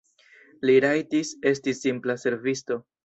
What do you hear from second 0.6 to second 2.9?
Li rajtis esti simpla servisto.